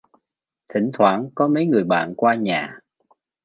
[0.69, 2.79] Thỉnh thoảng có mấy người bạn qua nhà